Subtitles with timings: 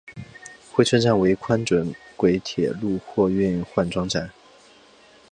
[0.73, 4.31] 珲春站为宽准轨铁路货运换装站。